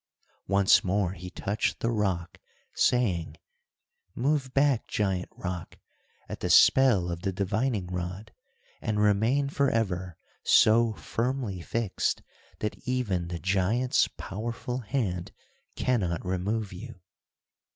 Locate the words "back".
4.51-4.87